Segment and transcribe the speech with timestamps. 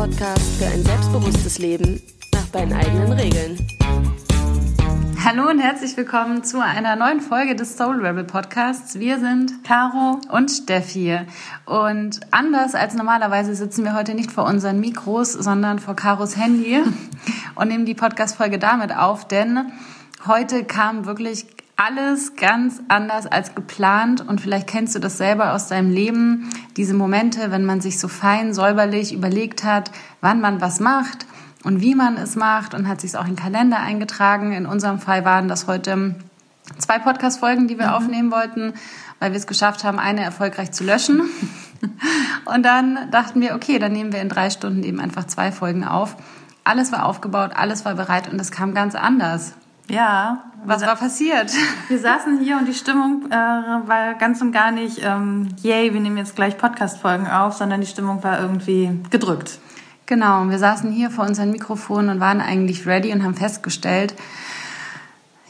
[0.00, 2.00] Podcast für ein selbstbewusstes Leben
[2.32, 3.58] nach deinen eigenen Regeln.
[5.22, 8.98] Hallo und herzlich willkommen zu einer neuen Folge des Soul Rebel Podcasts.
[8.98, 11.18] Wir sind Caro und Steffi.
[11.66, 16.78] Und anders als normalerweise sitzen wir heute nicht vor unseren Mikros, sondern vor Caros Handy
[17.56, 19.70] und nehmen die Podcast-Folge damit auf, denn
[20.26, 21.44] heute kam wirklich
[21.80, 26.92] alles ganz anders als geplant und vielleicht kennst du das selber aus deinem Leben, diese
[26.92, 29.90] Momente, wenn man sich so fein säuberlich überlegt hat,
[30.20, 31.26] wann man was macht
[31.64, 34.52] und wie man es macht und hat sich es auch in den Kalender eingetragen.
[34.52, 36.16] In unserem Fall waren das heute
[36.76, 37.94] zwei Podcast-Folgen, die wir mhm.
[37.94, 38.74] aufnehmen wollten,
[39.18, 41.22] weil wir es geschafft haben, eine erfolgreich zu löschen.
[42.44, 45.84] Und dann dachten wir, okay, dann nehmen wir in drei Stunden eben einfach zwei Folgen
[45.84, 46.16] auf.
[46.62, 49.54] Alles war aufgebaut, alles war bereit und es kam ganz anders.
[49.88, 50.49] Ja.
[50.64, 51.50] Was war passiert?
[51.88, 56.00] Wir saßen hier und die Stimmung äh, war ganz und gar nicht, ähm, yay, wir
[56.00, 59.58] nehmen jetzt gleich Podcast-Folgen auf, sondern die Stimmung war irgendwie gedrückt.
[60.04, 64.14] Genau, wir saßen hier vor unseren Mikrofonen und waren eigentlich ready und haben festgestellt,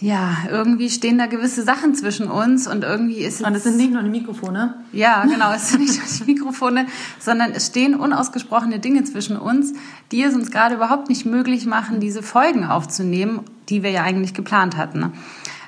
[0.00, 3.46] ja, irgendwie stehen da gewisse Sachen zwischen uns und irgendwie ist es.
[3.46, 4.74] Und es sind nicht nur die Mikrofone.
[4.92, 6.86] Ja, genau, es sind nicht nur die Mikrofone,
[7.18, 9.74] sondern es stehen unausgesprochene Dinge zwischen uns,
[10.10, 14.32] die es uns gerade überhaupt nicht möglich machen, diese Folgen aufzunehmen, die wir ja eigentlich
[14.32, 15.12] geplant hatten.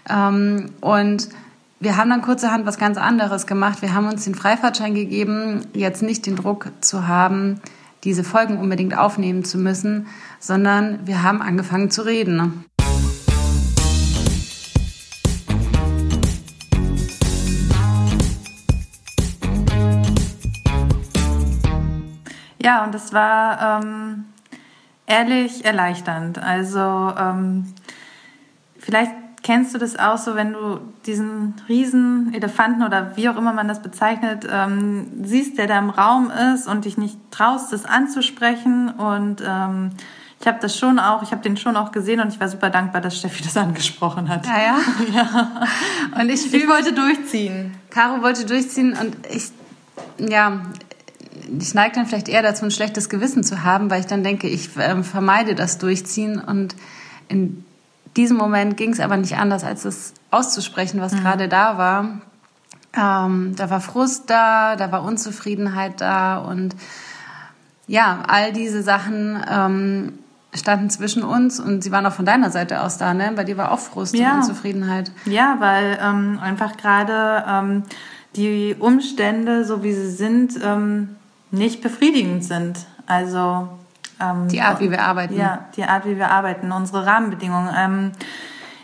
[0.08, 1.28] Ähm, und
[1.78, 3.82] wir haben dann kurzerhand was ganz anderes gemacht.
[3.82, 7.60] Wir haben uns den Freifahrtschein gegeben, jetzt nicht den Druck zu haben,
[8.04, 10.06] diese Folgen unbedingt aufnehmen zu müssen,
[10.40, 12.64] sondern wir haben angefangen zu reden.
[22.62, 24.24] Ja, und es war ähm,
[25.06, 26.38] ehrlich erleichternd.
[26.38, 26.78] Also
[27.18, 27.74] ähm,
[28.78, 29.12] vielleicht
[29.42, 33.66] kennst du das auch so, wenn du diesen riesen Elefanten oder wie auch immer man
[33.66, 38.90] das bezeichnet, ähm, siehst, der da im Raum ist und dich nicht traust, das anzusprechen.
[38.90, 39.90] Und ähm,
[40.40, 42.70] ich habe das schon auch, ich habe den schon auch gesehen und ich war super
[42.70, 44.46] dankbar, dass Steffi das angesprochen hat.
[44.46, 44.78] Ja, ja.
[45.14, 46.20] ja.
[46.20, 47.74] Und ich, ich wollte durchziehen.
[47.90, 49.50] Caro wollte durchziehen und ich,
[50.18, 50.62] ja,
[51.58, 54.48] ich neige dann vielleicht eher dazu, ein schlechtes Gewissen zu haben, weil ich dann denke,
[54.48, 56.38] ich äh, vermeide das Durchziehen.
[56.38, 56.76] Und
[57.28, 57.64] in
[58.16, 61.20] diesem Moment ging es aber nicht anders, als es auszusprechen, was mhm.
[61.20, 62.20] gerade da war.
[62.94, 66.76] Ähm, da war Frust da, da war Unzufriedenheit da und
[67.86, 70.18] ja, all diese Sachen ähm,
[70.54, 73.32] standen zwischen uns und sie waren auch von deiner Seite aus da, ne?
[73.34, 74.32] Bei dir war auch Frust ja.
[74.32, 75.10] und Unzufriedenheit.
[75.24, 77.82] Ja, weil ähm, einfach gerade ähm,
[78.36, 81.16] die Umstände, so wie sie sind, ähm,
[81.52, 82.78] nicht befriedigend sind.
[83.06, 83.68] Also
[84.20, 85.36] ähm, die Art, wie wir arbeiten.
[85.36, 87.70] Ja, die Art, wie wir arbeiten, unsere Rahmenbedingungen.
[87.76, 88.12] Ähm,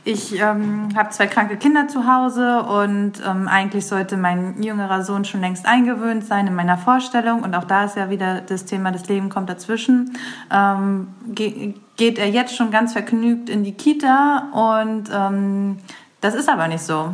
[0.04, 5.26] ich ähm, habe zwei kranke Kinder zu Hause und ähm, eigentlich sollte mein jüngerer Sohn
[5.26, 7.42] schon längst eingewöhnt sein in meiner Vorstellung.
[7.42, 10.16] Und auch da ist ja wieder das Thema, das Leben kommt dazwischen.
[10.50, 15.78] Ähm, ge geht er jetzt schon ganz vergnügt in die Kita und ähm,
[16.20, 17.12] das ist aber nicht so.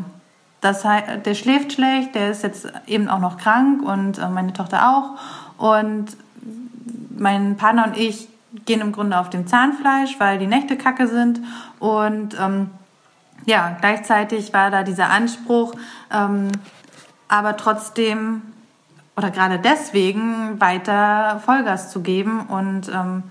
[0.60, 4.52] Das heißt, der schläft schlecht, der ist jetzt eben auch noch krank und äh, meine
[4.52, 5.18] Tochter auch.
[5.56, 6.16] Und
[7.16, 8.28] mein Partner und ich
[8.66, 11.40] gehen im Grunde auf dem Zahnfleisch, weil die Nächte kacke sind.
[11.78, 12.70] Und ähm,
[13.46, 15.74] ja, gleichzeitig war da dieser Anspruch,
[16.12, 16.48] ähm,
[17.28, 18.42] aber trotzdem
[19.16, 22.40] oder gerade deswegen weiter Vollgas zu geben.
[22.42, 23.22] Und ähm,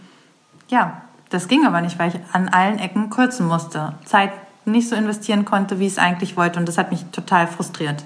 [0.70, 3.94] ja, das ging aber nicht, weil ich an allen Ecken kürzen musste.
[4.06, 4.32] Zeit
[4.66, 6.60] nicht so investieren konnte, wie ich es eigentlich wollte.
[6.60, 8.04] Und das hat mich total frustriert.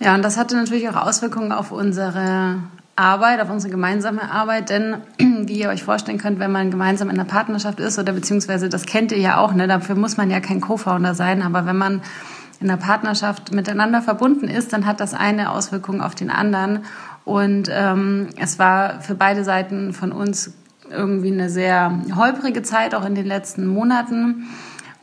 [0.00, 2.58] Ja, und das hatte natürlich auch Auswirkungen auf unsere
[2.96, 7.18] Arbeit, auf unsere gemeinsame Arbeit, denn wie ihr euch vorstellen könnt, wenn man gemeinsam in
[7.18, 10.40] einer Partnerschaft ist oder beziehungsweise das kennt ihr ja auch, ne, dafür muss man ja
[10.40, 12.02] kein Co-Founder sein, aber wenn man
[12.60, 16.80] in einer Partnerschaft miteinander verbunden ist, dann hat das eine Auswirkung auf den anderen
[17.24, 20.52] und ähm, es war für beide Seiten von uns
[20.90, 24.48] irgendwie eine sehr holprige Zeit, auch in den letzten Monaten.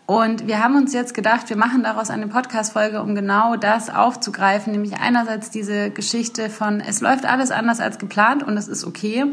[0.09, 4.71] Und wir haben uns jetzt gedacht, wir machen daraus eine Podcast-Folge, um genau das aufzugreifen,
[4.71, 9.23] nämlich einerseits diese Geschichte von, es läuft alles anders als geplant und es ist okay.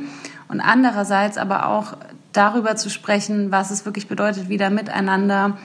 [0.48, 1.96] Und andererseits aber auch
[2.34, 5.56] darüber zu sprechen, was es wirklich bedeutet, wieder miteinander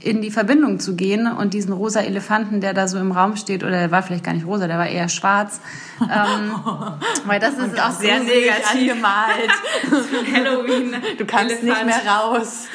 [0.00, 3.64] in die Verbindung zu gehen und diesen rosa Elefanten, der da so im Raum steht,
[3.64, 5.60] oder der war vielleicht gar nicht rosa, der war eher schwarz,
[6.00, 6.52] ähm,
[7.26, 9.50] weil das ist auch sehr negativ angemalt.
[10.34, 11.86] Halloween, du kannst Elefant.
[11.86, 12.66] nicht mehr raus.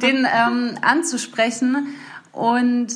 [0.00, 1.88] Den ähm, anzusprechen
[2.32, 2.88] und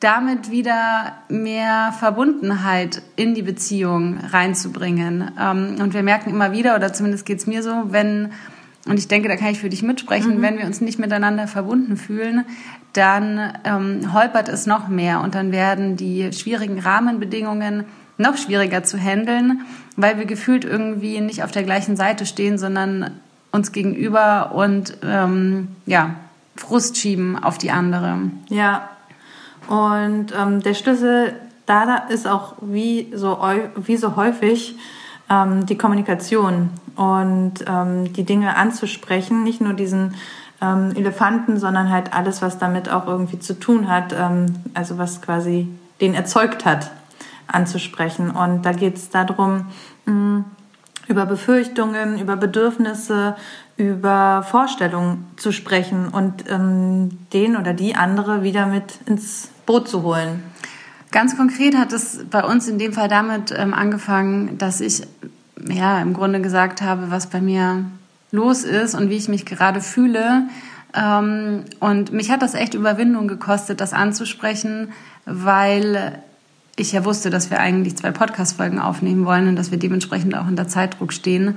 [0.00, 5.32] damit wieder mehr Verbundenheit in die Beziehung reinzubringen.
[5.38, 8.32] Ähm, und wir merken immer wieder, oder zumindest geht es mir so, wenn
[8.88, 10.42] und ich denke, da kann ich für dich mitsprechen, mhm.
[10.42, 12.44] wenn wir uns nicht miteinander verbunden fühlen,
[12.96, 17.84] dann ähm, holpert es noch mehr und dann werden die schwierigen Rahmenbedingungen
[18.18, 19.62] noch schwieriger zu handeln,
[19.96, 23.10] weil wir gefühlt irgendwie nicht auf der gleichen Seite stehen, sondern
[23.52, 26.14] uns gegenüber und ähm, ja,
[26.56, 28.18] Frust schieben auf die andere.
[28.48, 28.88] Ja,
[29.68, 31.34] und ähm, der Schlüssel
[31.66, 33.38] da ist auch wie so,
[33.76, 34.76] wie so häufig
[35.28, 40.14] ähm, die Kommunikation und ähm, die Dinge anzusprechen, nicht nur diesen
[40.60, 45.22] ähm, Elefanten, sondern halt alles, was damit auch irgendwie zu tun hat, ähm, also was
[45.22, 45.68] quasi
[46.00, 46.90] den erzeugt hat,
[47.46, 48.30] anzusprechen.
[48.30, 49.66] Und da geht es darum,
[50.06, 50.44] mh,
[51.08, 53.36] über Befürchtungen, über Bedürfnisse,
[53.76, 60.02] über Vorstellungen zu sprechen und ähm, den oder die andere wieder mit ins Boot zu
[60.02, 60.42] holen.
[61.12, 65.02] Ganz konkret hat es bei uns in dem Fall damit ähm, angefangen, dass ich
[65.68, 67.84] ja im Grunde gesagt habe, was bei mir
[68.30, 70.48] los ist und wie ich mich gerade fühle.
[70.94, 74.92] Ähm, und mich hat das echt Überwindung gekostet, das anzusprechen,
[75.24, 76.22] weil
[76.76, 80.46] ich ja wusste, dass wir eigentlich zwei Podcast-Folgen aufnehmen wollen und dass wir dementsprechend auch
[80.46, 81.56] unter Zeitdruck stehen.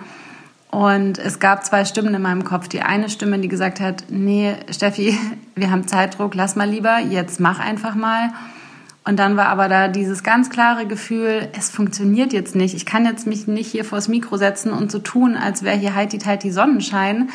[0.72, 2.68] Und es gab zwei Stimmen in meinem Kopf.
[2.68, 5.18] Die eine Stimme, die gesagt hat, nee, Steffi,
[5.56, 8.30] wir haben Zeitdruck, lass mal lieber, jetzt mach einfach mal.
[9.10, 12.76] Und dann war aber da dieses ganz klare Gefühl, es funktioniert jetzt nicht.
[12.76, 15.96] Ich kann jetzt mich nicht hier vors Mikro setzen und so tun, als wäre hier
[15.96, 17.30] halt die Sonnenschein,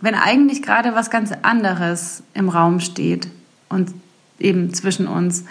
[0.00, 3.28] wenn eigentlich gerade was ganz anderes im Raum steht
[3.68, 3.92] und
[4.38, 5.44] eben zwischen uns.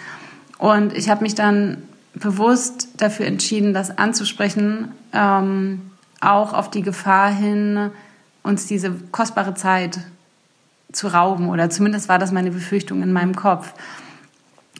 [0.58, 1.84] Und ich habe mich dann
[2.14, 5.82] bewusst dafür entschieden, das anzusprechen, ähm,
[6.20, 7.92] auch auf die Gefahr hin,
[8.42, 10.00] uns diese kostbare Zeit
[10.90, 11.48] zu rauben.
[11.48, 13.72] Oder zumindest war das meine Befürchtung in meinem Kopf.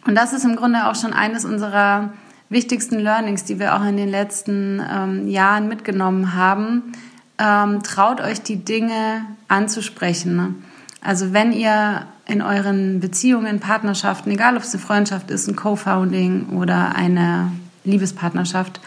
[0.07, 2.11] Und das ist im Grunde auch schon eines unserer
[2.49, 6.93] wichtigsten Learnings, die wir auch in den letzten ähm, Jahren mitgenommen haben.
[7.39, 10.65] Ähm, traut euch die Dinge anzusprechen.
[11.01, 16.51] Also wenn ihr in euren Beziehungen, Partnerschaften, egal ob es eine Freundschaft ist, ein Co-Founding
[16.59, 17.51] oder eine
[17.85, 18.81] Liebespartnerschaft,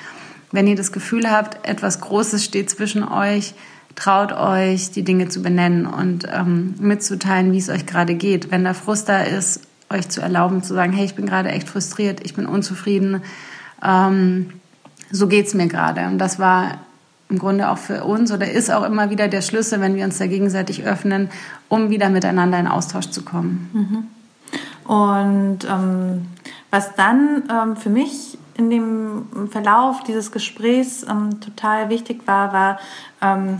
[0.51, 3.55] wenn ihr das Gefühl habt, etwas Großes steht zwischen euch,
[3.95, 8.51] traut euch, die Dinge zu benennen und ähm, mitzuteilen, wie es euch gerade geht.
[8.51, 9.61] Wenn da Frust da ist,
[9.93, 13.21] euch zu erlauben, zu sagen, hey, ich bin gerade echt frustriert, ich bin unzufrieden,
[13.83, 14.49] ähm,
[15.11, 16.07] so geht's mir gerade.
[16.07, 16.79] Und das war
[17.29, 20.17] im Grunde auch für uns oder ist auch immer wieder der Schlüssel, wenn wir uns
[20.17, 21.29] da gegenseitig öffnen,
[21.69, 23.69] um wieder miteinander in Austausch zu kommen.
[23.73, 24.91] Mhm.
[24.91, 26.25] Und ähm,
[26.69, 32.79] was dann ähm, für mich in dem Verlauf dieses Gesprächs ähm, total wichtig war, war
[33.21, 33.59] ähm,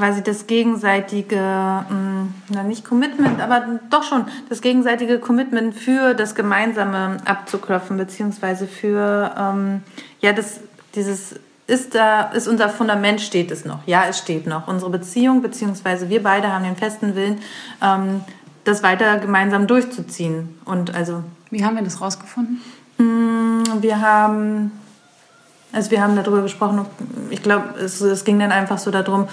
[0.00, 6.34] quasi das gegenseitige, hm, na nicht Commitment, aber doch schon das gegenseitige Commitment für das
[6.34, 9.82] Gemeinsame abzuklopfen, beziehungsweise für, ähm,
[10.22, 10.60] ja, das,
[10.94, 11.34] dieses,
[11.66, 13.86] ist da, ist unser Fundament, steht es noch?
[13.86, 14.68] Ja, es steht noch.
[14.68, 17.38] Unsere Beziehung, beziehungsweise wir beide haben den festen Willen,
[17.82, 18.22] ähm,
[18.64, 20.58] das weiter gemeinsam durchzuziehen.
[20.64, 21.24] Und also.
[21.50, 22.62] Wie haben wir das rausgefunden?
[22.96, 24.72] Hm, wir haben,
[25.72, 26.86] also wir haben darüber gesprochen,
[27.28, 29.28] ich glaube, es, es ging dann einfach so darum,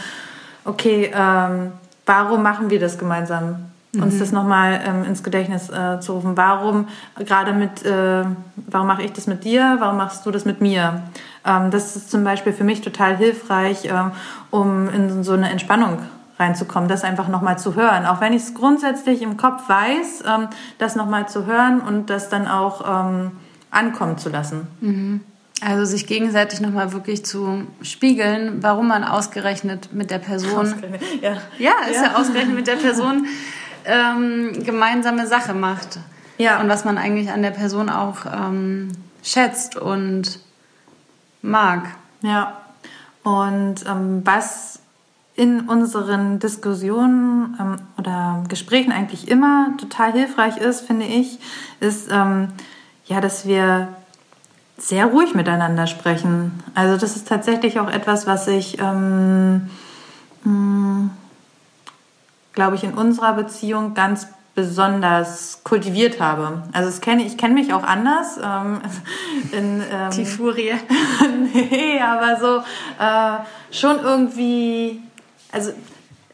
[0.68, 1.72] okay, ähm,
[2.06, 3.68] warum machen wir das gemeinsam?
[3.94, 4.04] Mhm.
[4.04, 6.36] Uns das nochmal ähm, ins Gedächtnis äh, zu rufen.
[6.36, 6.88] Warum
[7.18, 8.26] gerade mit, äh,
[8.68, 9.78] warum mache ich das mit dir?
[9.80, 11.04] Warum machst du das mit mir?
[11.46, 14.12] Ähm, das ist zum Beispiel für mich total hilfreich, ähm,
[14.52, 16.00] um in so eine Entspannung
[16.40, 18.06] reinzukommen, das einfach nochmal zu hören.
[18.06, 20.48] Auch wenn ich es grundsätzlich im Kopf weiß, ähm,
[20.78, 23.32] das nochmal zu hören und das dann auch ähm,
[23.72, 24.68] ankommen zu lassen.
[24.82, 25.22] Mhm.
[25.62, 30.76] Also sich gegenseitig nochmal wirklich zu spiegeln, warum man ausgerechnet mit der Person,
[31.22, 32.04] ja, ja ist ja.
[32.04, 33.26] ja ausgerechnet mit der Person
[33.86, 36.00] ähm, gemeinsame Sache macht.
[36.38, 36.60] Ja.
[36.60, 38.92] Und was man eigentlich an der Person auch ähm,
[39.24, 40.40] schätzt und
[41.42, 41.88] mag.
[42.22, 42.62] Ja.
[43.24, 44.80] Und ähm, was
[45.36, 51.40] in unseren Diskussionen ähm, oder Gesprächen eigentlich immer total hilfreich ist, finde ich,
[51.80, 52.50] ist ähm,
[53.06, 53.88] ja, dass wir
[54.78, 56.64] sehr ruhig miteinander sprechen.
[56.76, 59.70] Also das ist tatsächlich auch etwas, was ich, ähm,
[60.44, 61.10] hm,
[62.54, 66.64] glaube ich, in unserer Beziehung ganz besonders kultiviert habe.
[66.74, 68.40] Also das kenne ich kenne mich auch anders.
[68.44, 68.82] Ähm,
[69.52, 70.74] in, ähm, Die Furie.
[71.54, 72.64] nee, aber so
[73.00, 75.02] äh, schon irgendwie,
[75.52, 75.72] also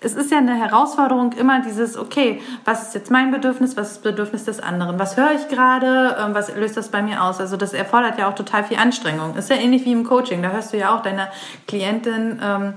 [0.03, 3.97] es ist ja eine Herausforderung immer dieses, okay, was ist jetzt mein Bedürfnis, was ist
[3.97, 7.39] das Bedürfnis des anderen, was höre ich gerade, ähm, was löst das bei mir aus?
[7.39, 9.35] Also das erfordert ja auch total viel Anstrengung.
[9.35, 11.29] Ist ja ähnlich wie im Coaching, da hörst du ja auch deiner
[11.67, 12.73] Klientin ähm,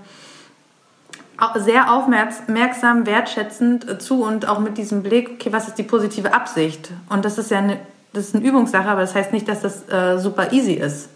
[1.57, 6.33] sehr aufmerksam, wertschätzend äh, zu und auch mit diesem Blick, okay, was ist die positive
[6.33, 6.91] Absicht?
[7.09, 7.79] Und das ist ja eine,
[8.13, 11.11] das ist eine Übungssache, aber das heißt nicht, dass das äh, super easy ist.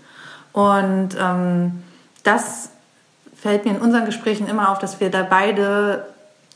[0.52, 1.82] Und ähm,
[2.24, 2.69] das
[3.40, 6.06] fällt mir in unseren Gesprächen immer auf, dass wir da beide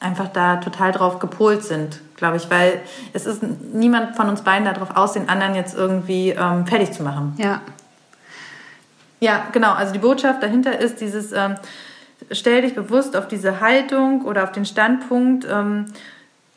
[0.01, 2.81] einfach da total drauf gepolt sind, glaube ich, weil
[3.15, 7.03] es ist niemand von uns beiden darauf aus, den anderen jetzt irgendwie ähm, fertig zu
[7.03, 7.35] machen.
[7.39, 7.63] Ja.
[9.21, 9.73] Ja, genau.
[9.73, 11.55] Also die Botschaft dahinter ist dieses, ähm,
[12.31, 15.87] stell dich bewusst auf diese Haltung oder auf den Standpunkt, ähm,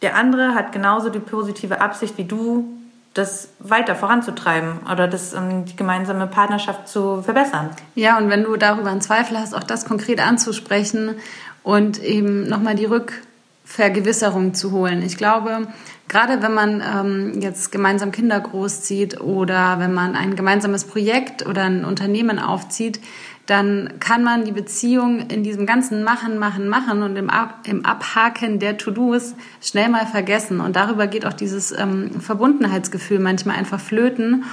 [0.01, 2.76] der andere hat genauso die positive Absicht wie du,
[3.17, 7.69] das weiter voranzutreiben oder das, um, die gemeinsame Partnerschaft zu verbessern.
[7.95, 11.15] Ja, und wenn du darüber einen Zweifel hast, auch das konkret anzusprechen
[11.63, 15.01] und eben nochmal die Rückvergewisserung zu holen.
[15.01, 15.67] Ich glaube,
[16.07, 21.63] gerade wenn man ähm, jetzt gemeinsam Kinder großzieht oder wenn man ein gemeinsames Projekt oder
[21.63, 22.99] ein Unternehmen aufzieht,
[23.47, 27.85] dann kann man die Beziehung in diesem ganzen Machen, Machen, Machen und im, Ab im
[27.85, 30.59] Abhaken der To-Dos schnell mal vergessen.
[30.59, 34.43] Und darüber geht auch dieses ähm, Verbundenheitsgefühl manchmal einfach flöten.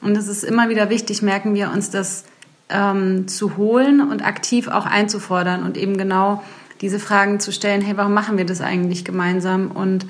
[0.00, 2.24] Und es ist immer wieder wichtig, merken wir uns das
[2.68, 6.42] ähm, zu holen und aktiv auch einzufordern und eben genau
[6.80, 10.06] diese Fragen zu stellen, hey, warum machen wir das eigentlich gemeinsam und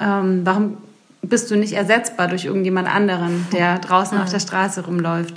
[0.00, 0.78] ähm, warum
[1.20, 5.34] bist du nicht ersetzbar durch irgendjemand anderen, der draußen auf der Straße rumläuft?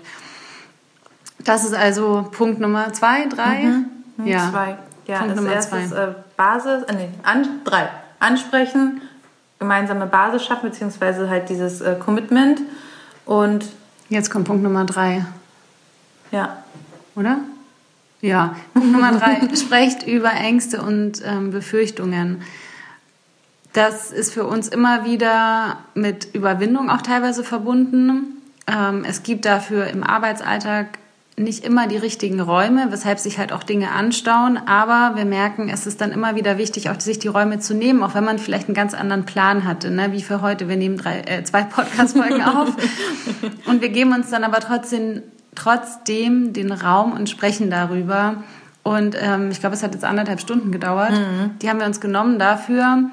[1.44, 3.64] Das ist also Punkt Nummer zwei, drei?
[3.64, 3.86] Mhm.
[4.18, 4.28] mhm.
[4.28, 4.50] Ja.
[4.52, 4.78] Zwei.
[5.08, 5.84] Ja, Punkt Nummer zwei.
[5.84, 7.90] Ist, äh, Basis, äh, nee, an, drei.
[8.20, 9.02] Ansprechen,
[9.60, 12.62] gemeinsame Basis schaffen, beziehungsweise halt dieses äh, Commitment.
[13.26, 13.66] Und
[14.10, 15.26] jetzt kommt Punkt Nummer drei.
[16.32, 16.64] Ja.
[17.16, 17.40] Oder?
[18.22, 18.56] Ja.
[18.74, 19.42] Punkt Nummer drei.
[19.56, 22.42] Sprecht über Ängste und ähm, Befürchtungen.
[23.74, 28.42] Das ist für uns immer wieder mit Überwindung auch teilweise verbunden.
[28.66, 30.98] Ähm, es gibt dafür im Arbeitsalltag
[31.40, 34.58] nicht immer die richtigen Räume, weshalb sich halt auch Dinge anstauen.
[34.58, 38.02] Aber wir merken, es ist dann immer wieder wichtig, auch sich die Räume zu nehmen,
[38.02, 40.12] auch wenn man vielleicht einen ganz anderen Plan hatte, ne?
[40.14, 40.68] wie für heute.
[40.68, 42.70] Wir nehmen drei, äh, zwei Podcast-Folgen auf
[43.68, 45.22] und wir geben uns dann aber trotzdem,
[45.54, 48.44] trotzdem den Raum und sprechen darüber.
[48.82, 51.12] Und ähm, ich glaube, es hat jetzt anderthalb Stunden gedauert.
[51.12, 51.60] Mhm.
[51.62, 53.12] Die haben wir uns genommen dafür,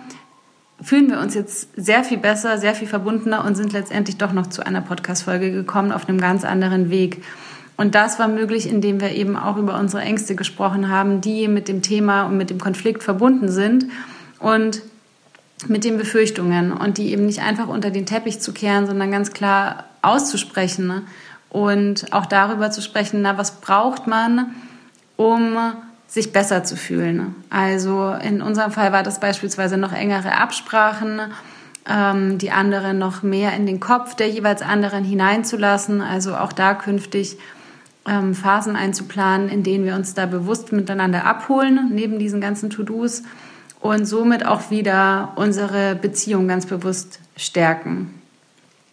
[0.81, 4.47] fühlen wir uns jetzt sehr viel besser, sehr viel verbundener und sind letztendlich doch noch
[4.47, 7.23] zu einer Podcast-Folge gekommen auf einem ganz anderen Weg.
[7.76, 11.69] Und das war möglich, indem wir eben auch über unsere Ängste gesprochen haben, die mit
[11.69, 13.87] dem Thema und mit dem Konflikt verbunden sind
[14.38, 14.83] und
[15.66, 19.33] mit den Befürchtungen und die eben nicht einfach unter den Teppich zu kehren, sondern ganz
[19.33, 21.02] klar auszusprechen
[21.50, 24.54] und auch darüber zu sprechen, na, was braucht man,
[25.16, 25.57] um
[26.07, 27.35] sich besser zu fühlen.
[27.50, 31.21] Also in unserem Fall war das beispielsweise noch engere Absprachen,
[31.88, 36.75] ähm, die anderen noch mehr in den Kopf der jeweils anderen hineinzulassen, also auch da
[36.75, 37.38] künftig
[38.06, 43.23] ähm, Phasen einzuplanen, in denen wir uns da bewusst miteinander abholen, neben diesen ganzen To-Dos
[43.80, 48.14] und somit auch wieder unsere Beziehung ganz bewusst stärken.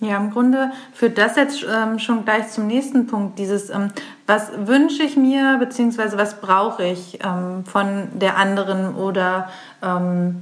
[0.01, 3.37] Ja, im Grunde führt das jetzt ähm, schon gleich zum nächsten Punkt.
[3.37, 3.89] Dieses, ähm,
[4.25, 9.49] was wünsche ich mir, beziehungsweise was brauche ich ähm, von der anderen oder
[9.83, 10.41] ähm,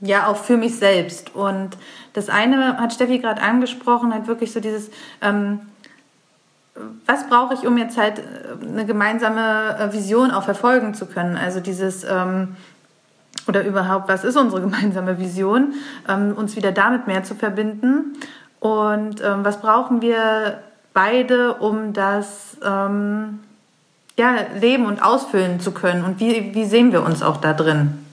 [0.00, 1.34] ja auch für mich selbst.
[1.34, 1.70] Und
[2.12, 5.60] das eine hat Steffi gerade angesprochen, halt wirklich so dieses, ähm,
[7.06, 8.22] was brauche ich, um jetzt halt äh,
[8.66, 11.36] eine gemeinsame äh, Vision auch verfolgen zu können?
[11.36, 12.56] Also dieses ähm,
[13.46, 15.74] oder überhaupt, was ist unsere gemeinsame Vision,
[16.08, 18.16] ähm, uns wieder damit mehr zu verbinden?
[18.60, 20.58] Und ähm, was brauchen wir
[20.92, 23.40] beide, um das ähm,
[24.18, 26.04] ja, leben und ausfüllen zu können?
[26.04, 28.04] Und wie, wie sehen wir uns auch da drin?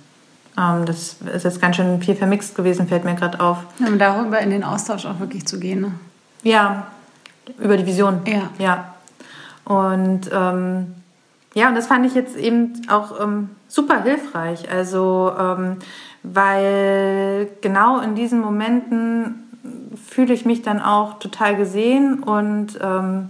[0.57, 3.57] Ähm, das ist jetzt ganz schön viel vermixt gewesen, fällt mir gerade auf.
[3.79, 5.81] Ja, um darüber in den Austausch auch wirklich zu gehen.
[5.81, 5.91] Ne?
[6.43, 6.88] Ja,
[7.60, 8.22] über die Vision.
[8.25, 8.50] Ja.
[8.58, 8.94] Ja.
[9.66, 10.96] Und ähm,
[11.54, 14.70] ja, und das fand ich jetzt eben auch ähm, super hilfreich.
[14.72, 15.77] Also, ähm,
[16.24, 19.44] weil genau in diesen Momenten
[20.10, 23.30] fühle ich mich dann auch total gesehen und ähm,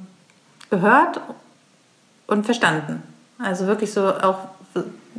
[0.69, 1.21] gehört
[2.27, 3.01] und verstanden.
[3.39, 4.39] Also wirklich so auch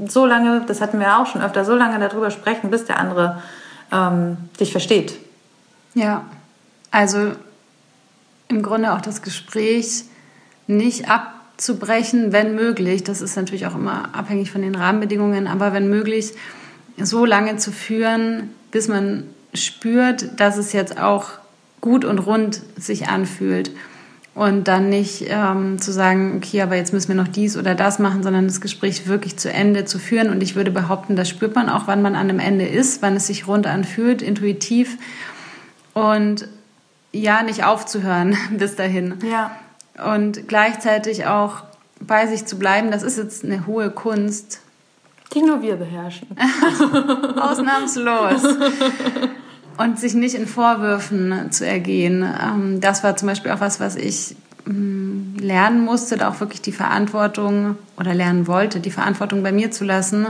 [0.06, 3.42] so lange, das hatten wir auch schon öfter, so lange darüber sprechen, bis der andere
[3.90, 5.18] ähm, dich versteht.
[5.94, 6.24] Ja,
[6.90, 7.32] also
[8.48, 10.04] im Grunde auch das Gespräch
[10.66, 13.04] nicht abzubrechen, wenn möglich.
[13.04, 16.32] Das ist natürlich auch immer abhängig von den Rahmenbedingungen, aber wenn möglich,
[17.00, 19.24] so lange zu führen, bis man
[19.54, 21.30] spürt, dass es jetzt auch
[21.80, 23.70] gut und rund sich anfühlt.
[24.34, 27.98] Und dann nicht ähm, zu sagen, okay, aber jetzt müssen wir noch dies oder das
[27.98, 30.30] machen, sondern das Gespräch wirklich zu Ende zu führen.
[30.30, 33.16] Und ich würde behaupten, das spürt man auch, wann man an einem Ende ist, wann
[33.16, 34.96] es sich rund anfühlt, intuitiv.
[35.92, 36.48] Und
[37.12, 39.14] ja nicht aufzuhören bis dahin.
[39.28, 39.50] Ja.
[40.12, 41.62] Und gleichzeitig auch
[42.00, 44.60] bei sich zu bleiben, das ist jetzt eine hohe Kunst.
[45.34, 46.28] Die nur wir beherrschen.
[47.40, 48.42] Ausnahmslos.
[49.76, 52.22] Und sich nicht in Vorwürfen zu ergehen.
[52.22, 56.62] Ähm, das war zum Beispiel auch was, was ich mm, lernen musste, da auch wirklich
[56.62, 60.28] die Verantwortung oder lernen wollte, die Verantwortung bei mir zu lassen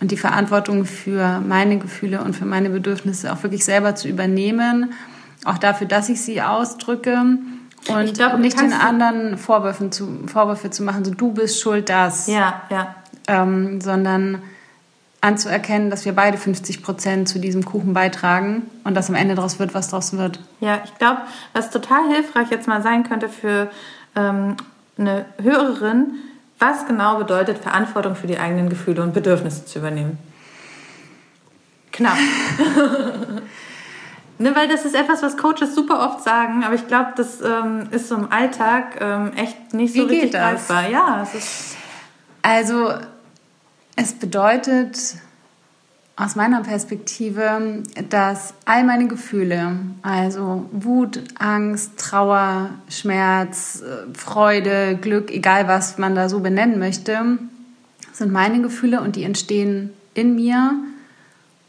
[0.00, 4.94] und die Verantwortung für meine Gefühle und für meine Bedürfnisse auch wirklich selber zu übernehmen
[5.44, 7.38] auch dafür, dass ich sie ausdrücke
[7.88, 12.26] Und glaub, nicht den anderen Vorwürfen zu, Vorwürfe zu machen, so du bist schuld, das.
[12.26, 12.94] Ja, ja.
[13.26, 14.42] Ähm, sondern
[15.20, 19.58] anzuerkennen, dass wir beide 50 Prozent zu diesem Kuchen beitragen und dass am Ende daraus
[19.58, 20.40] wird, was daraus wird.
[20.60, 21.20] Ja, ich glaube,
[21.52, 23.70] was total hilfreich jetzt mal sein könnte für
[24.16, 24.56] ähm,
[24.98, 26.14] eine Hörerin,
[26.58, 30.18] was genau bedeutet, Verantwortung für die eigenen Gefühle und Bedürfnisse zu übernehmen.
[31.92, 32.16] Knapp.
[34.40, 37.88] ne, weil das ist etwas, was Coaches super oft sagen, aber ich glaube, das ähm,
[37.90, 40.88] ist so im Alltag ähm, echt nicht so Wie richtig greifbar.
[40.88, 41.76] Ja, es ist
[42.42, 42.92] also
[43.96, 45.16] es bedeutet
[46.16, 55.30] aus meiner Perspektive, dass all meine Gefühle, also Wut, Angst, Trauer, Schmerz, äh, Freude, Glück,
[55.30, 57.38] egal was man da so benennen möchte,
[58.12, 60.74] sind meine Gefühle und die entstehen in mir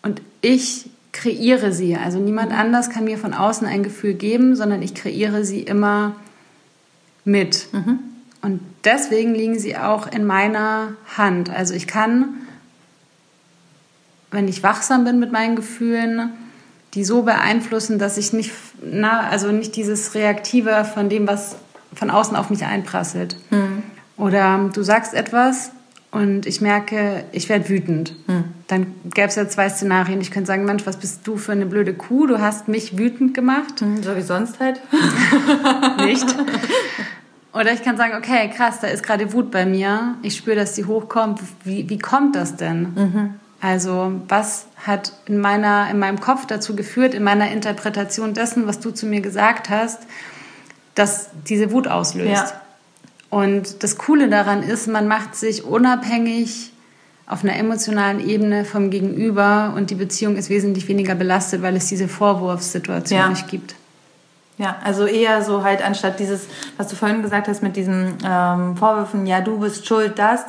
[0.01, 1.95] und ich kreiere sie.
[1.95, 6.15] Also niemand anders kann mir von außen ein Gefühl geben, sondern ich kreiere sie immer
[7.25, 7.67] mit.
[7.73, 7.99] Mhm.
[8.41, 11.49] Und deswegen liegen sie auch in meiner Hand.
[11.49, 12.33] Also ich kann,
[14.31, 16.31] wenn ich wachsam bin mit meinen Gefühlen,
[16.93, 18.51] die so beeinflussen, dass ich nicht,
[18.83, 21.55] na, also nicht dieses Reaktive von dem, was
[21.93, 23.37] von außen auf mich einprasselt.
[23.49, 23.83] Mhm.
[24.17, 25.71] Oder du sagst etwas
[26.11, 28.15] und ich merke, ich werde wütend.
[28.27, 28.43] Mhm.
[28.67, 30.19] Dann gäbe es ja zwei Szenarien.
[30.19, 32.27] Ich könnte sagen, Mensch, was bist du für eine blöde Kuh?
[32.27, 33.81] Du hast mich wütend gemacht.
[33.81, 34.81] Mhm, so wie sonst halt.
[36.05, 36.25] nicht.
[37.53, 40.15] Oder ich kann sagen, okay, krass, da ist gerade Wut bei mir.
[40.21, 41.39] Ich spüre, dass die hochkommt.
[41.63, 42.81] Wie, wie kommt das denn?
[42.93, 43.33] Mhm.
[43.61, 48.79] Also was hat in, meiner, in meinem Kopf dazu geführt, in meiner Interpretation dessen, was
[48.79, 49.99] du zu mir gesagt hast,
[50.95, 52.29] dass diese Wut auslöst?
[52.29, 52.61] Ja.
[53.31, 56.73] Und das Coole daran ist, man macht sich unabhängig
[57.25, 61.87] auf einer emotionalen Ebene vom Gegenüber und die Beziehung ist wesentlich weniger belastet, weil es
[61.87, 63.29] diese Vorwurfssituation ja.
[63.29, 63.75] nicht gibt.
[64.57, 68.75] Ja, also eher so halt anstatt dieses, was du vorhin gesagt hast mit diesen ähm,
[68.75, 70.45] Vorwürfen, ja, du bist schuld, das,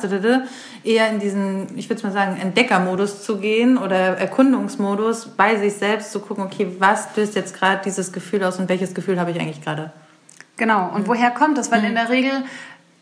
[0.83, 6.11] eher in diesen, ich würde mal sagen, Entdeckermodus zu gehen oder Erkundungsmodus, bei sich selbst
[6.11, 9.39] zu gucken, okay, was löst jetzt gerade dieses Gefühl aus und welches Gefühl habe ich
[9.39, 9.93] eigentlich gerade?
[10.57, 11.07] Genau, und mhm.
[11.07, 11.71] woher kommt das?
[11.71, 11.87] Weil mhm.
[11.87, 12.43] in der Regel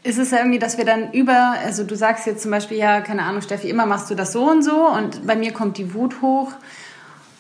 [0.03, 3.01] ist es ja irgendwie, dass wir dann über, also du sagst jetzt zum Beispiel, ja,
[3.01, 5.93] keine Ahnung, Steffi, immer machst du das so und so und bei mir kommt die
[5.93, 6.51] Wut hoch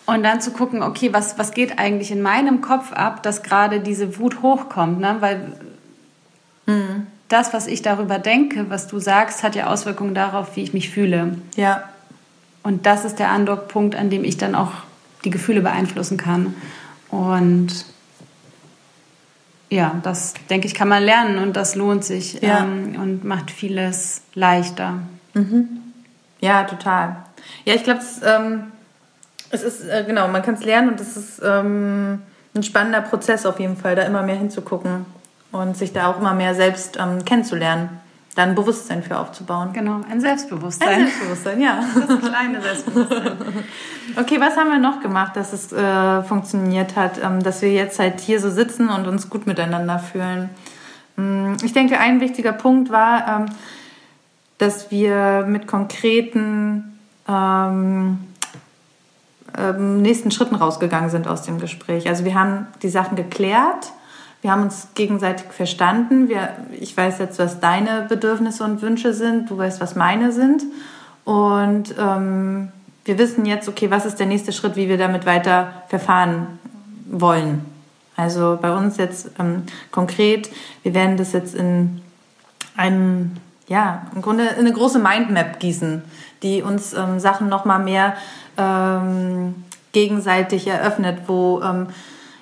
[0.05, 3.79] und dann zu gucken, okay, was, was geht eigentlich in meinem Kopf ab, dass gerade
[3.79, 5.17] diese Wut hochkommt, ne?
[5.21, 5.53] weil
[6.67, 7.07] mhm.
[7.29, 10.89] das, was ich darüber denke, was du sagst, hat ja Auswirkungen darauf, wie ich mich
[10.89, 11.37] fühle.
[11.55, 11.83] Ja.
[12.61, 14.71] Und das ist der Andockpunkt, an dem ich dann auch
[15.23, 16.55] die Gefühle beeinflussen kann.
[17.09, 17.85] Und
[19.71, 22.59] ja, das denke ich, kann man lernen und das lohnt sich ja.
[22.59, 24.99] ähm, und macht vieles leichter.
[25.33, 25.69] Mhm.
[26.41, 27.15] Ja, total.
[27.63, 28.63] Ja, ich glaube, ähm,
[29.49, 32.21] es ist, äh, genau, man kann es lernen und es ist ähm,
[32.53, 35.05] ein spannender Prozess auf jeden Fall, da immer mehr hinzugucken
[35.53, 38.01] und sich da auch immer mehr selbst ähm, kennenzulernen.
[38.35, 39.73] Da ein Bewusstsein für aufzubauen.
[39.73, 40.87] Genau, ein Selbstbewusstsein.
[40.87, 41.83] Ein Selbstbewusstsein, ja.
[42.07, 43.37] Das kleine Selbstbewusstsein.
[44.17, 47.99] okay, was haben wir noch gemacht, dass es äh, funktioniert hat, ähm, dass wir jetzt
[47.99, 50.49] halt hier so sitzen und uns gut miteinander fühlen?
[51.17, 53.45] Ähm, ich denke, ein wichtiger Punkt war, ähm,
[54.59, 58.19] dass wir mit konkreten ähm,
[59.57, 62.07] ähm, nächsten Schritten rausgegangen sind aus dem Gespräch.
[62.07, 63.91] Also wir haben die Sachen geklärt,
[64.41, 66.27] wir haben uns gegenseitig verstanden.
[66.27, 66.49] Wir,
[66.79, 70.63] ich weiß jetzt, was deine Bedürfnisse und Wünsche sind, du weißt, was meine sind.
[71.25, 72.71] Und ähm,
[73.05, 76.59] wir wissen jetzt, okay, was ist der nächste Schritt, wie wir damit weiter verfahren
[77.09, 77.65] wollen.
[78.15, 80.49] Also bei uns jetzt ähm, konkret,
[80.83, 82.01] wir werden das jetzt in
[82.75, 86.03] einem, ja, im Grunde in eine große Mindmap gießen,
[86.43, 88.15] die uns ähm, Sachen nochmal mehr
[88.57, 89.55] ähm,
[89.91, 91.87] gegenseitig eröffnet, wo ähm,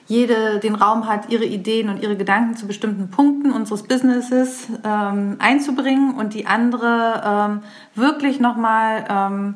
[0.09, 5.35] jede den Raum hat, ihre Ideen und ihre Gedanken zu bestimmten Punkten unseres Businesses ähm,
[5.37, 7.61] einzubringen und die andere ähm,
[7.93, 9.55] wirklich nochmal ähm,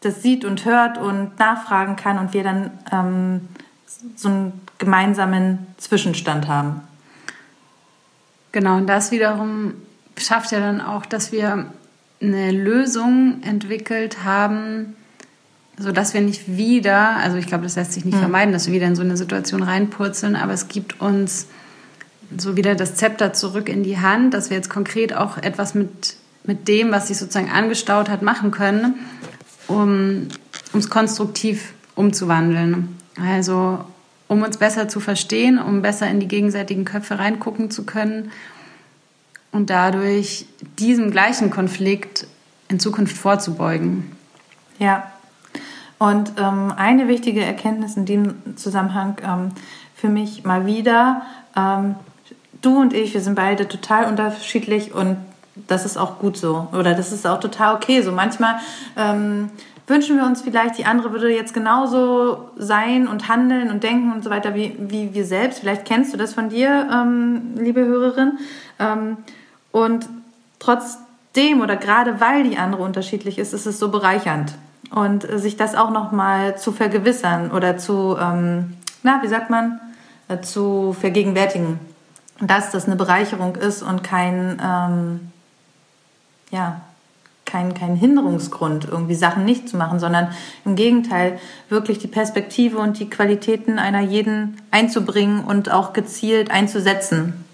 [0.00, 3.48] das sieht und hört und nachfragen kann und wir dann ähm,
[4.16, 6.80] so einen gemeinsamen Zwischenstand haben.
[8.50, 9.74] Genau, und das wiederum
[10.18, 11.66] schafft ja dann auch, dass wir
[12.20, 14.96] eine Lösung entwickelt haben,
[15.78, 18.20] so dass wir nicht wieder, also ich glaube, das lässt sich nicht mhm.
[18.20, 21.46] vermeiden, dass wir wieder in so eine Situation reinpurzeln, aber es gibt uns
[22.36, 26.16] so wieder das Zepter zurück in die Hand, dass wir jetzt konkret auch etwas mit,
[26.44, 28.94] mit dem, was sich sozusagen angestaut hat, machen können,
[29.68, 30.28] um
[30.76, 32.96] es konstruktiv umzuwandeln.
[33.20, 33.84] Also
[34.28, 38.30] um uns besser zu verstehen, um besser in die gegenseitigen Köpfe reingucken zu können
[39.50, 40.46] und dadurch
[40.78, 42.26] diesem gleichen Konflikt
[42.68, 44.12] in Zukunft vorzubeugen.
[44.78, 45.11] Ja,
[46.02, 49.52] und ähm, eine wichtige Erkenntnis in dem Zusammenhang ähm,
[49.94, 51.22] für mich mal wieder,
[51.56, 51.94] ähm,
[52.60, 55.16] du und ich, wir sind beide total unterschiedlich und
[55.68, 56.66] das ist auch gut so.
[56.72, 58.02] Oder das ist auch total okay.
[58.02, 58.56] So manchmal
[58.96, 59.50] ähm,
[59.86, 64.24] wünschen wir uns vielleicht, die andere würde jetzt genauso sein und handeln und denken und
[64.24, 65.60] so weiter wie, wie wir selbst.
[65.60, 68.38] Vielleicht kennst du das von dir, ähm, liebe Hörerin.
[68.80, 69.18] Ähm,
[69.70, 70.08] und
[70.58, 74.54] trotzdem oder gerade weil die andere unterschiedlich ist, ist es so bereichernd.
[74.94, 79.80] Und sich das auch nochmal zu vergewissern oder zu, ähm, na, wie sagt man,
[80.28, 81.80] äh, zu vergegenwärtigen,
[82.40, 85.32] dass das eine Bereicherung ist und kein, ähm,
[86.50, 86.82] ja,
[87.46, 90.28] kein, kein Hinderungsgrund, irgendwie Sachen nicht zu machen, sondern
[90.64, 97.44] im Gegenteil, wirklich die Perspektive und die Qualitäten einer jeden einzubringen und auch gezielt einzusetzen.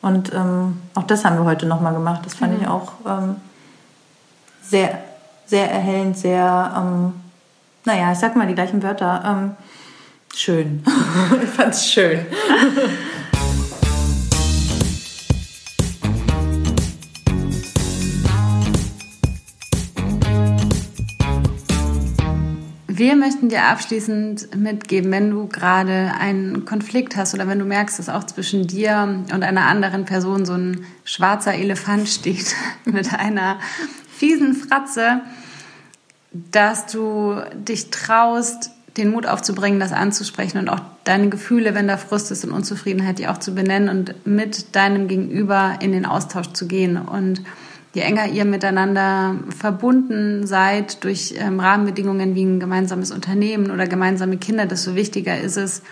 [0.00, 2.22] Und ähm, auch das haben wir heute nochmal gemacht.
[2.24, 2.62] Das fand mhm.
[2.62, 3.36] ich auch ähm,
[4.62, 4.98] sehr,
[5.46, 7.12] sehr erhellend, sehr, ähm,
[7.84, 9.22] naja, ich sag mal die gleichen Wörter.
[9.24, 9.56] Ähm,
[10.34, 10.84] schön.
[11.42, 12.20] ich fand's schön.
[23.02, 27.98] Wir möchten dir abschließend mitgeben, wenn du gerade einen Konflikt hast oder wenn du merkst,
[27.98, 33.58] dass auch zwischen dir und einer anderen Person so ein schwarzer Elefant steht mit einer
[34.22, 35.20] fiesen Fratze,
[36.30, 41.96] dass du dich traust, den Mut aufzubringen, das anzusprechen und auch deine Gefühle, wenn da
[41.96, 46.52] Frust ist und Unzufriedenheit, die auch zu benennen und mit deinem Gegenüber in den Austausch
[46.52, 46.96] zu gehen.
[46.98, 47.42] Und
[47.94, 54.36] je enger ihr miteinander verbunden seid durch ähm, Rahmenbedingungen wie ein gemeinsames Unternehmen oder gemeinsame
[54.36, 55.82] Kinder, desto wichtiger ist es,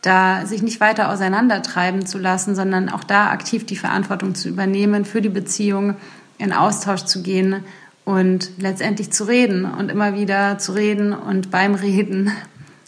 [0.00, 5.04] da sich nicht weiter auseinandertreiben zu lassen, sondern auch da aktiv die Verantwortung zu übernehmen,
[5.04, 5.96] für die Beziehung
[6.38, 7.64] in Austausch zu gehen
[8.04, 12.32] und letztendlich zu reden und immer wieder zu reden und beim Reden,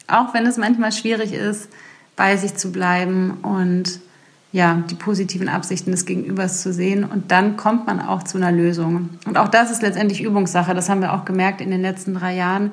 [0.09, 1.69] auch wenn es manchmal schwierig ist,
[2.17, 4.01] bei sich zu bleiben und
[4.53, 7.05] ja, die positiven Absichten des Gegenübers zu sehen.
[7.05, 9.11] Und dann kommt man auch zu einer Lösung.
[9.27, 10.73] Und auch das ist letztendlich Übungssache.
[10.73, 12.73] Das haben wir auch gemerkt in den letzten drei Jahren.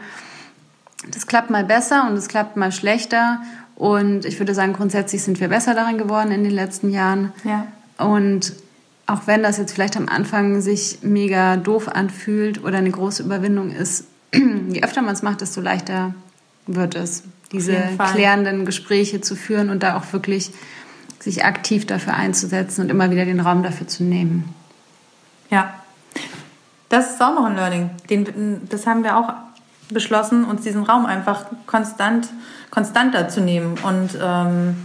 [1.12, 3.42] Das klappt mal besser und es klappt mal schlechter.
[3.76, 7.34] Und ich würde sagen, grundsätzlich sind wir besser darin geworden in den letzten Jahren.
[7.44, 7.68] Ja.
[7.98, 8.54] Und
[9.06, 13.72] auch wenn das jetzt vielleicht am Anfang sich mega doof anfühlt oder eine große Überwindung
[13.72, 16.14] ist, je öfter man es macht, desto leichter
[16.68, 17.76] wird es, diese
[18.12, 20.52] klärenden Gespräche zu führen und da auch wirklich
[21.20, 24.54] sich aktiv dafür einzusetzen und immer wieder den Raum dafür zu nehmen.
[25.50, 25.74] Ja,
[26.90, 27.90] das ist auch noch ein Learning.
[28.10, 29.34] Den, das haben wir auch
[29.90, 32.28] beschlossen, uns diesen Raum einfach konstant,
[32.72, 34.76] konstanter zu nehmen und ähm,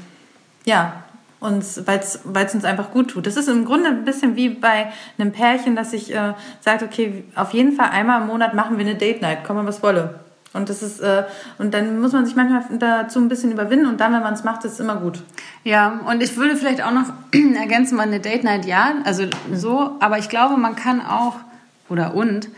[0.64, 1.04] ja,
[1.40, 3.26] uns, weil es uns einfach gut tut.
[3.26, 7.24] Das ist im Grunde ein bisschen wie bei einem Pärchen, dass sich äh, sagt, okay,
[7.34, 10.20] auf jeden Fall einmal im Monat machen wir eine Date Night, komme was wolle.
[10.54, 11.24] Und das ist, äh,
[11.58, 14.44] und dann muss man sich manchmal dazu ein bisschen überwinden und dann, wenn man es
[14.44, 15.22] macht, ist es immer gut.
[15.62, 17.12] Ja, und ich würde vielleicht auch noch
[17.60, 21.36] ergänzen, mal eine Date Night, ja, also so, aber ich glaube, man kann auch,
[21.88, 22.48] oder und,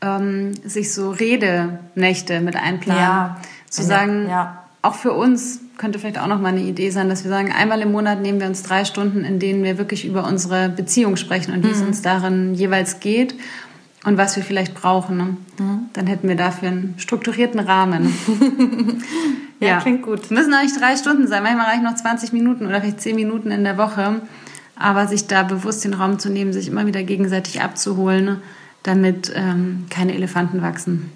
[0.00, 3.02] ähm, sich so Redenächte mit einplanen.
[3.02, 3.36] Ja.
[3.68, 4.61] Zu sagen, ja.
[4.82, 7.80] Auch für uns könnte vielleicht auch noch mal eine Idee sein, dass wir sagen, einmal
[7.80, 11.54] im Monat nehmen wir uns drei Stunden, in denen wir wirklich über unsere Beziehung sprechen
[11.54, 11.74] und wie mhm.
[11.74, 13.34] es uns darin jeweils geht
[14.04, 15.16] und was wir vielleicht brauchen.
[15.16, 15.36] Ne?
[15.58, 15.80] Mhm.
[15.92, 18.12] Dann hätten wir dafür einen strukturierten Rahmen.
[19.60, 20.30] ja, ja, klingt gut.
[20.30, 21.42] Müssen eigentlich drei Stunden sein.
[21.42, 24.20] Manchmal reichen noch 20 Minuten oder vielleicht 10 Minuten in der Woche.
[24.74, 28.38] Aber sich da bewusst den Raum zu nehmen, sich immer wieder gegenseitig abzuholen,
[28.82, 31.12] damit ähm, keine Elefanten wachsen.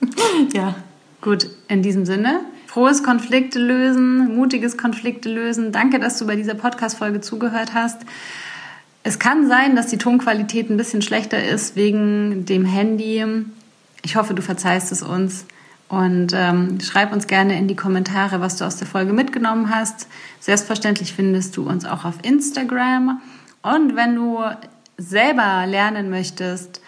[0.52, 0.74] ja.
[1.20, 2.40] Gut, in diesem Sinne.
[2.66, 5.72] Frohes Konflikte lösen, mutiges Konflikte lösen.
[5.72, 8.02] Danke, dass du bei dieser Podcast-Folge zugehört hast.
[9.02, 13.24] Es kann sein, dass die Tonqualität ein bisschen schlechter ist wegen dem Handy.
[14.02, 15.46] Ich hoffe, du verzeihst es uns.
[15.88, 20.06] Und ähm, schreib uns gerne in die Kommentare, was du aus der Folge mitgenommen hast.
[20.38, 23.20] Selbstverständlich findest du uns auch auf Instagram.
[23.62, 24.38] Und wenn du
[24.96, 26.80] selber lernen möchtest,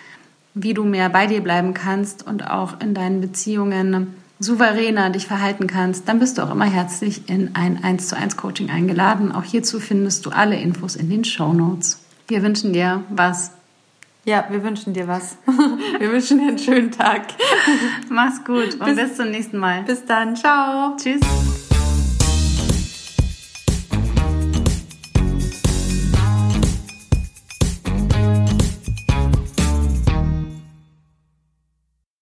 [0.55, 5.67] wie du mehr bei dir bleiben kannst und auch in deinen Beziehungen souveräner dich verhalten
[5.67, 9.33] kannst, dann bist du auch immer herzlich in ein 1 zu 1 Coaching eingeladen.
[9.33, 12.01] Auch hierzu findest du alle Infos in den Show Notes.
[12.29, 13.53] Wir wünschen dir was.
[14.25, 15.37] Ja, wir wünschen dir was.
[15.99, 17.23] wir wünschen dir einen schönen Tag.
[18.09, 19.83] Mach's gut und bis, bis zum nächsten Mal.
[19.83, 20.37] Bis dann.
[20.37, 20.97] Ciao.
[20.97, 21.21] Tschüss.